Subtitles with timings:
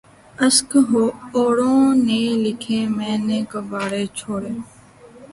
[0.45, 0.71] اشک
[1.35, 4.51] اوروں نے لکھے مَیں نے غبارے چھوڑے